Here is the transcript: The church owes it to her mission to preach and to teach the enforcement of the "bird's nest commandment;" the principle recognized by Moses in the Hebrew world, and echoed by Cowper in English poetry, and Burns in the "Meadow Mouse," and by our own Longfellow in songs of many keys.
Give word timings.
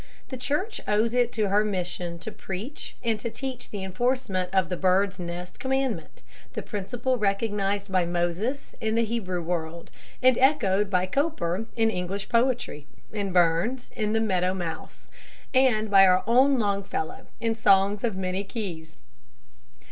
The 0.29 0.35
church 0.35 0.81
owes 0.87 1.13
it 1.13 1.31
to 1.33 1.49
her 1.49 1.63
mission 1.63 2.17
to 2.25 2.31
preach 2.31 2.95
and 3.03 3.19
to 3.19 3.29
teach 3.29 3.69
the 3.69 3.83
enforcement 3.83 4.49
of 4.51 4.69
the 4.69 4.75
"bird's 4.75 5.19
nest 5.19 5.59
commandment;" 5.59 6.23
the 6.53 6.63
principle 6.63 7.19
recognized 7.19 7.91
by 7.91 8.05
Moses 8.07 8.73
in 8.81 8.95
the 8.95 9.05
Hebrew 9.05 9.43
world, 9.43 9.91
and 10.19 10.39
echoed 10.39 10.89
by 10.89 11.05
Cowper 11.05 11.67
in 11.75 11.91
English 11.91 12.29
poetry, 12.29 12.87
and 13.13 13.31
Burns 13.31 13.91
in 13.95 14.13
the 14.13 14.19
"Meadow 14.19 14.55
Mouse," 14.55 15.07
and 15.53 15.91
by 15.91 16.07
our 16.07 16.23
own 16.25 16.57
Longfellow 16.57 17.27
in 17.39 17.53
songs 17.53 18.03
of 18.03 18.17
many 18.17 18.43
keys. 18.43 18.97